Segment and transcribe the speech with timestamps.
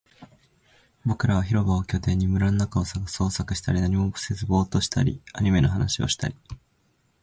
[1.05, 6.35] 僕らは広場を拠点に、林の中を探索したり、何もせずボーっとしたり、アニメの話をしたり